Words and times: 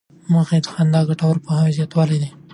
موخه 0.31 0.53
یې 0.57 0.61
د 0.63 0.67
خندا 0.73 1.01
د 1.03 1.07
ګټو 1.09 1.27
پوهاوی 1.45 1.75
زیاتول 1.77 2.09
دي. 2.21 2.29